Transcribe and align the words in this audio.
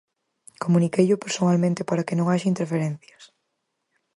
Comuniqueillo 0.63 1.21
persoalmente 1.23 1.81
para 1.89 2.05
que 2.07 2.17
non 2.17 2.29
haxa 2.31 2.51
interferencias. 2.53 3.23